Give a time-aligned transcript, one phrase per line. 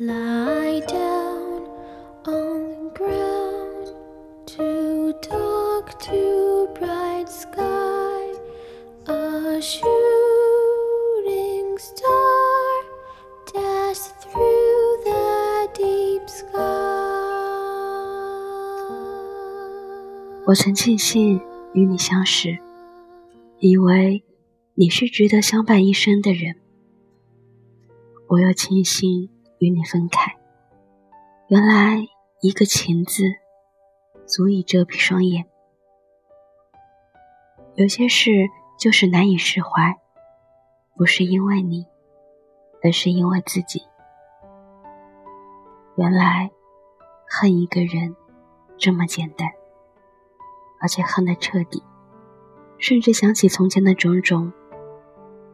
[0.00, 1.66] lie down
[2.24, 3.90] on the ground
[4.46, 8.32] to talk to bright sky
[9.08, 9.86] a shooting
[11.78, 12.84] star
[13.52, 16.58] dash through the deep sky
[20.46, 21.40] 我曾庆幸
[21.74, 22.56] 与你相识，
[23.58, 24.22] 以为
[24.76, 26.54] 你是值得相伴一生的人。
[28.28, 29.28] 我又庆幸
[29.58, 30.36] 与你分开，
[31.48, 32.06] 原来
[32.40, 33.24] 一个情字
[34.26, 35.46] 足以遮蔽双眼。
[37.74, 38.30] 有些事
[38.78, 39.98] 就是难以释怀，
[40.96, 41.86] 不是因为你，
[42.82, 43.82] 而是因为自己。
[45.96, 46.50] 原来
[47.28, 48.16] 恨一个人
[48.76, 49.48] 这么简单。
[50.80, 51.82] 而且恨得彻底，
[52.78, 54.52] 甚至想起从前的种种，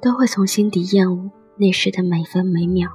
[0.03, 2.91] 都会从心底厌恶那时的每分每秒。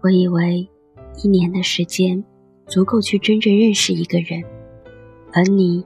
[0.00, 0.68] 我以为
[1.22, 2.24] 一年的时间
[2.66, 4.44] 足够去真正认识一个人，
[5.32, 5.84] 而你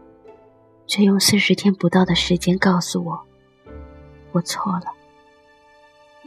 [0.87, 3.21] 却用四十天不到的时间告诉我，
[4.33, 4.85] 我错了。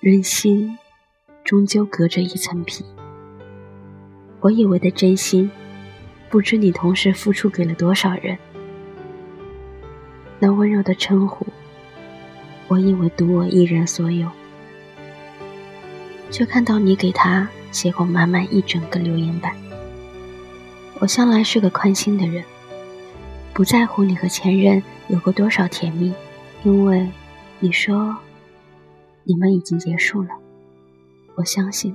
[0.01, 0.77] 人心
[1.43, 2.83] 终究隔着一层皮，
[4.39, 5.49] 我以为的真心。
[6.27, 8.37] 不知你同时付出给了多少人？
[10.39, 11.45] 那温柔的称呼，
[12.67, 14.29] 我以为独我一人所有，
[16.29, 19.53] 却看到你给他写过满满一整个留言板。
[20.99, 22.41] 我向来是个宽心的人，
[23.53, 26.13] 不在乎你和前任有过多少甜蜜，
[26.63, 27.05] 因为
[27.59, 28.15] 你说
[29.25, 30.29] 你们已经结束了，
[31.35, 31.93] 我相信。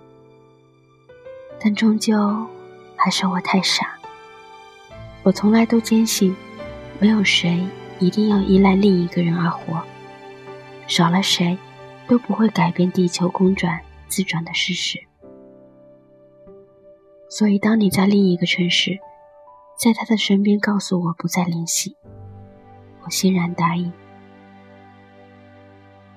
[1.58, 2.46] 但终究
[2.94, 3.98] 还是我太傻。
[5.22, 6.36] 我从来都坚信，
[6.98, 7.66] 没有谁
[7.98, 9.82] 一定要依赖另一个人而活，
[10.86, 11.56] 少了谁，
[12.06, 15.00] 都不会改变地球公转自转的事实。
[17.30, 18.98] 所以，当你在另一个城市，
[19.78, 21.96] 在他的身边告诉我不再联系，
[23.04, 23.92] 我欣然答应。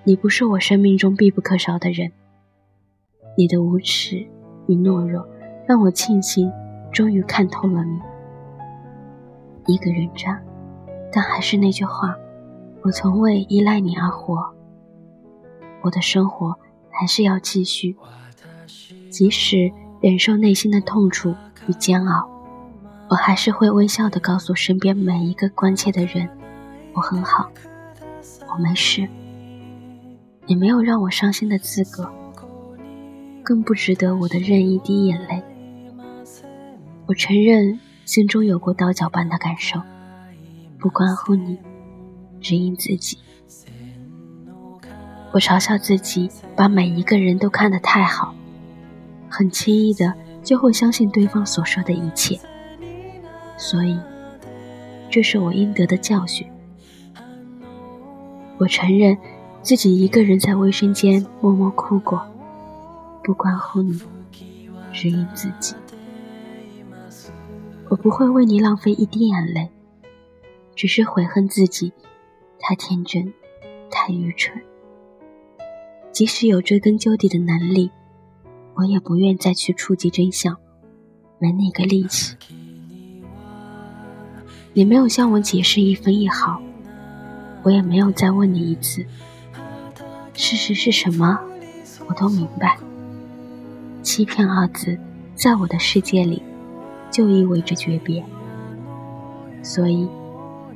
[0.04, 2.12] 你不是我生命中必不可少的人，
[3.38, 4.28] 你的无耻
[4.68, 5.26] 与懦弱，
[5.68, 6.52] 让我庆幸
[6.92, 8.02] 终于看透了你。
[9.68, 10.42] 一个人渣，
[11.12, 12.18] 但还是那句话，
[12.82, 14.52] 我从未依赖你而活。
[15.84, 16.58] 我的生活
[16.90, 17.96] 还是要继续，
[19.12, 19.72] 即使
[20.03, 21.34] 忍受内心的痛楚
[21.66, 22.28] 与煎熬，
[23.09, 26.30] 我还是会微笑的告诉身边每一个关切的人，
[26.94, 27.50] 我很好，
[28.50, 29.08] 我没事。
[30.46, 32.12] 你没有让我伤心的资格，
[33.44, 35.42] 更不值得我的任意滴眼泪。
[37.06, 37.80] 我承认。
[38.06, 39.81] 心中有过刀绞般的感受，
[40.78, 41.58] 不关乎你，
[42.42, 43.18] 只因自己。
[45.31, 48.36] 我嘲笑自己，把每一个人都看得太好，
[49.34, 50.14] 很轻易的
[50.44, 52.40] 就会相信对方所说的一切。
[53.58, 54.00] 所以，
[55.10, 56.48] 这是我应得的教训。
[58.60, 59.18] 我承认
[59.64, 62.24] 自己一个人在卫生间默默哭过，
[63.24, 64.00] 不关乎你，
[64.94, 65.74] 只因自己。
[67.90, 69.72] 我不会为你浪费一滴眼泪，
[70.76, 71.92] 只是悔恨自己
[72.60, 73.34] 太天真、
[73.90, 74.62] 太愚蠢。
[76.12, 77.90] 即使有追根究底的能力，
[78.76, 80.58] 我也不愿再去触及真相，
[81.40, 82.36] 没那个力气。
[84.74, 86.62] 你没有向我解释一分一毫，
[87.64, 89.06] 我也没有再问你一次。
[90.34, 91.40] 事实是什么，
[92.08, 92.78] 我都明白。
[94.02, 95.00] 欺骗二字，
[95.36, 96.42] 在我的世界里。
[97.12, 98.26] 就意味着诀别，
[99.62, 100.10] 所以，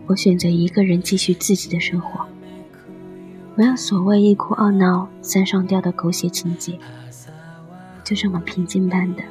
[0.05, 2.27] 我选择一个人继续自己的生活，
[3.55, 6.77] 没有所谓一哭二闹三上吊的狗血情节，
[8.07, 9.23] 就这么平静般的，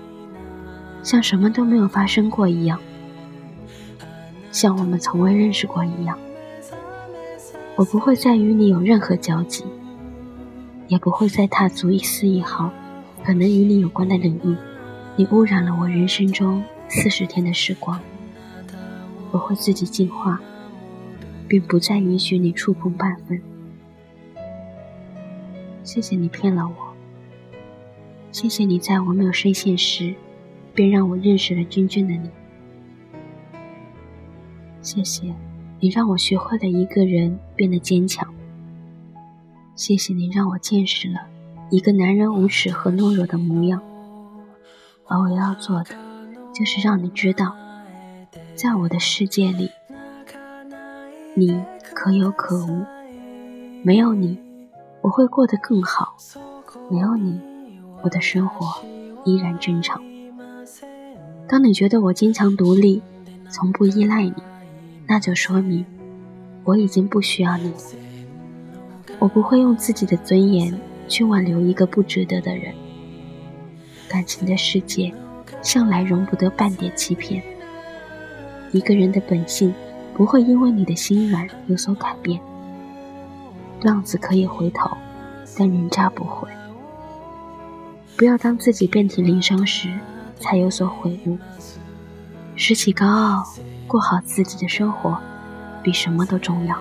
[1.03, 2.78] 像什么都没有发生过一样，
[4.53, 6.19] 像我们从未认识过一样。
[7.75, 9.65] 我不会再与你有任何交集，
[10.88, 12.70] 也不会再踏足一丝一毫
[13.25, 14.54] 可能与你有关的领域。
[15.16, 16.62] 你污染了我人生中。
[16.89, 17.98] 四十天的时光，
[19.33, 20.39] 我会自己进化，
[21.48, 23.42] 并不再允许你触碰半分。
[25.83, 26.96] 谢谢你骗了我，
[28.36, 30.15] 谢谢你在我没有深陷时，
[30.74, 32.28] 便让我认识了真正的你。
[34.83, 35.34] 谢谢
[35.80, 38.28] 你让我学会了一个人变得坚强。
[39.74, 41.21] 谢谢你让我见识了
[41.71, 43.80] 一个男人无耻和懦弱的模样。
[45.06, 45.94] 而我要做的。
[46.53, 47.56] 就是让你知道，
[48.54, 49.71] 在我的世界里，
[51.34, 51.59] 你
[51.94, 52.84] 可有可无。
[53.83, 54.38] 没有你，
[55.00, 56.15] 我会过得更好；
[56.91, 57.41] 没有你，
[58.06, 58.86] 我的生活
[59.24, 60.00] 依然正常。
[61.48, 63.03] 当你觉得我坚强独立，
[63.50, 64.32] 从不依赖你，
[65.08, 65.84] 那就说明
[66.62, 67.76] 我已经不需要你了。
[69.18, 70.72] 我不会用自己的尊严
[71.08, 72.72] 去挽留一个不值得的人。
[74.09, 75.12] 感情的世界
[75.60, 77.42] 向来容不得半点欺骗。
[78.70, 79.74] 一个人的本性
[80.14, 82.41] 不会因为你的心软有所改变。
[83.82, 84.97] 浪子可以回头，
[85.59, 86.48] 但人渣不会。
[88.16, 89.91] 不要当自己遍体鳞伤时
[90.41, 91.36] 才有所悔悟。
[92.54, 93.45] 拾起高傲，
[93.86, 95.18] 过好自己的生活，
[95.83, 96.74] 比什么都重要。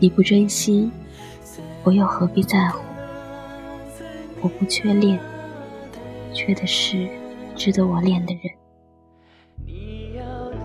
[0.00, 0.90] 你不珍惜，
[1.84, 2.80] 我又何必在乎？
[4.40, 5.20] 我不缺恋，
[6.34, 7.08] 缺的是
[7.54, 8.42] 值得我恋的人。
[9.64, 10.56] 你要的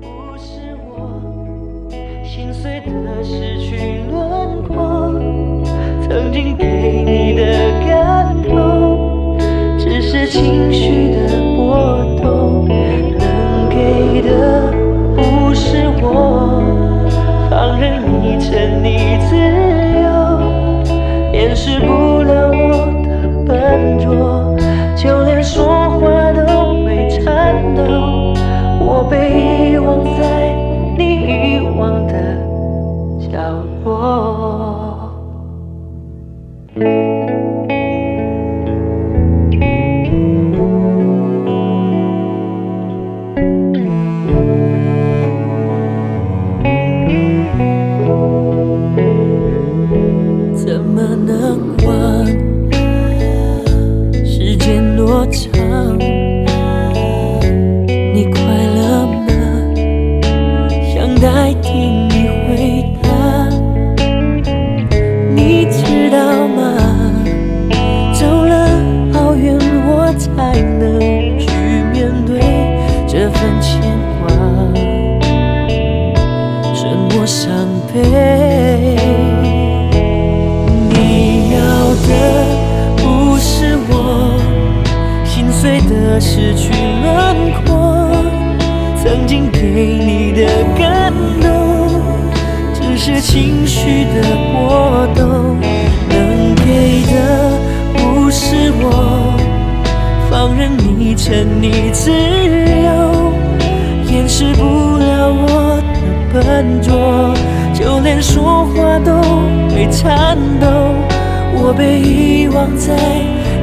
[0.00, 1.88] 不是我，
[2.22, 5.10] 心碎的失去轮廓，
[6.06, 6.85] 曾经给
[10.66, 11.18] 情绪的
[11.54, 14.72] 波动，能给的
[15.14, 16.60] 不是我。
[17.48, 19.36] 放任你沉溺自
[20.02, 20.08] 由，
[21.32, 21.86] 掩饰不
[22.22, 23.08] 了我的
[23.46, 24.56] 笨拙，
[24.96, 28.34] 就连说话都会颤抖。
[28.80, 30.52] 我被遗忘在
[30.98, 32.12] 你遗忘的
[33.30, 33.38] 角
[33.84, 35.12] 落。
[50.66, 52.26] 怎么能忘？
[54.24, 55.65] 时间多长？
[86.18, 88.08] 失去轮廓，
[89.02, 90.46] 曾经给你的
[90.78, 92.00] 感动，
[92.74, 94.22] 只是情绪的
[94.52, 95.58] 波动，
[96.08, 97.50] 能给的
[97.94, 99.34] 不是我，
[100.30, 103.32] 放任你沉溺自由，
[104.10, 104.62] 掩饰不
[104.96, 105.96] 了我的
[106.32, 107.34] 笨拙，
[107.74, 109.12] 就连说话都
[109.74, 110.66] 会颤抖。
[111.58, 112.94] 我被遗忘在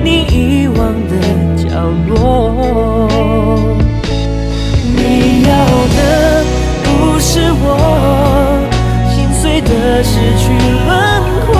[0.04, 0.78] 你遗忘
[1.08, 1.14] 的
[1.56, 1.64] 角
[2.08, 3.08] 落。
[4.96, 5.52] 你要
[5.96, 5.98] 的
[6.84, 7.66] 不是我，
[9.10, 10.44] 心碎的失去
[10.86, 10.92] 轮
[11.46, 11.56] 廓，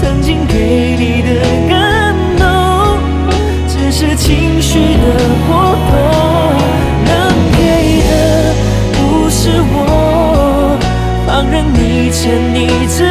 [0.00, 1.28] 曾经给你的
[1.68, 1.70] 感
[2.38, 2.44] 动，
[3.68, 5.04] 只是情绪的
[5.46, 5.92] 波动。
[7.04, 7.10] 能
[7.52, 7.60] 给
[8.08, 8.10] 的
[8.94, 9.76] 不是我，
[11.26, 12.20] 放任你沉
[12.54, 12.56] 溺
[12.88, 13.04] 自